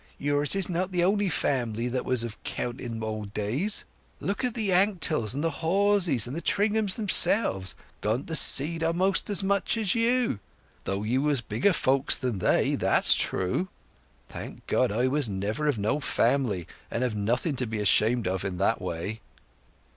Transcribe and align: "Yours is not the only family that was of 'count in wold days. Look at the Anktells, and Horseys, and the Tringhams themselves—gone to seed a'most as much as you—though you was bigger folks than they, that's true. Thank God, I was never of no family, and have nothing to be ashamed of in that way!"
"Yours 0.17 0.55
is 0.55 0.67
not 0.67 0.91
the 0.91 1.03
only 1.03 1.29
family 1.29 1.87
that 1.87 2.03
was 2.05 2.23
of 2.23 2.43
'count 2.43 2.81
in 2.81 2.99
wold 2.99 3.31
days. 3.35 3.85
Look 4.19 4.43
at 4.43 4.55
the 4.55 4.71
Anktells, 4.71 5.35
and 5.35 5.43
Horseys, 5.45 6.25
and 6.25 6.35
the 6.35 6.41
Tringhams 6.41 6.95
themselves—gone 6.95 8.23
to 8.25 8.35
seed 8.35 8.81
a'most 8.81 9.29
as 9.29 9.43
much 9.43 9.77
as 9.77 9.93
you—though 9.93 11.03
you 11.03 11.21
was 11.21 11.41
bigger 11.41 11.71
folks 11.73 12.15
than 12.15 12.39
they, 12.39 12.73
that's 12.73 13.13
true. 13.13 13.67
Thank 14.27 14.65
God, 14.65 14.91
I 14.91 15.05
was 15.05 15.29
never 15.29 15.67
of 15.67 15.77
no 15.77 15.99
family, 15.99 16.67
and 16.89 17.03
have 17.03 17.13
nothing 17.13 17.55
to 17.57 17.67
be 17.67 17.79
ashamed 17.79 18.27
of 18.27 18.43
in 18.43 18.57
that 18.57 18.81
way!" 18.81 19.21